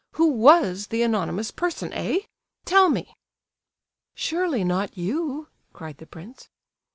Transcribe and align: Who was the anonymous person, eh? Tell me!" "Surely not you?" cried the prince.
Who 0.13 0.29
was 0.29 0.87
the 0.87 1.03
anonymous 1.03 1.51
person, 1.51 1.93
eh? 1.93 2.21
Tell 2.65 2.89
me!" 2.89 3.13
"Surely 4.15 4.63
not 4.63 4.97
you?" 4.97 5.49
cried 5.73 5.97
the 5.99 6.07
prince. 6.07 6.49